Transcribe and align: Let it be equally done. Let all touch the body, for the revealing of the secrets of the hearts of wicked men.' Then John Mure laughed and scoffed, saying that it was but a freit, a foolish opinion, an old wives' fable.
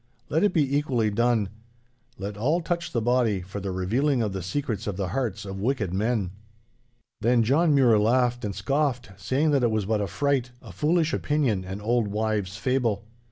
Let 0.29 0.43
it 0.43 0.51
be 0.51 0.75
equally 0.77 1.11
done. 1.11 1.49
Let 2.17 2.35
all 2.35 2.61
touch 2.61 2.91
the 2.91 3.03
body, 3.03 3.41
for 3.43 3.59
the 3.59 3.69
revealing 3.69 4.23
of 4.23 4.33
the 4.33 4.41
secrets 4.41 4.87
of 4.87 4.97
the 4.97 5.09
hearts 5.09 5.45
of 5.45 5.61
wicked 5.61 5.93
men.' 5.93 6.31
Then 7.21 7.43
John 7.43 7.75
Mure 7.75 7.99
laughed 7.99 8.43
and 8.43 8.55
scoffed, 8.55 9.11
saying 9.15 9.51
that 9.51 9.61
it 9.61 9.69
was 9.69 9.85
but 9.85 10.01
a 10.01 10.07
freit, 10.07 10.49
a 10.59 10.71
foolish 10.71 11.13
opinion, 11.13 11.63
an 11.63 11.81
old 11.81 12.07
wives' 12.07 12.57
fable. 12.57 13.03